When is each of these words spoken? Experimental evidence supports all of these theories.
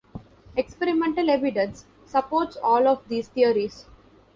Experimental 0.57 1.29
evidence 1.29 1.85
supports 2.07 2.55
all 2.63 2.87
of 2.87 3.07
these 3.07 3.27
theories. 3.27 3.85